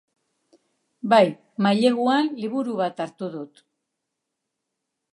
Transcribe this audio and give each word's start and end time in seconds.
Bai, 1.11 1.27
maileguan, 1.67 2.33
liburu 2.41 2.81
bat 2.83 3.07
hartu 3.07 3.33
dut. 3.39 3.65